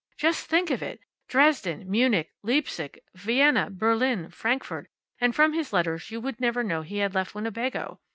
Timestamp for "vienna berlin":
3.13-4.31